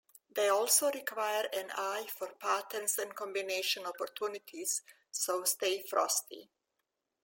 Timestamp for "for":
2.09-2.33